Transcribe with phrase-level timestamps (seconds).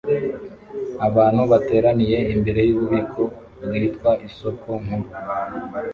[1.07, 3.21] Abantu bateraniye imbere yububiko
[3.63, 5.09] bwitwa isoko nkuru